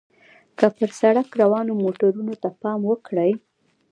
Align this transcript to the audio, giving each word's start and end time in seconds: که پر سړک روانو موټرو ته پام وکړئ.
که 0.57 0.65
پر 0.77 0.89
سړک 0.99 1.27
روانو 1.41 1.73
موټرو 1.83 2.25
ته 2.41 2.49
پام 2.61 2.79
وکړئ. 2.89 3.31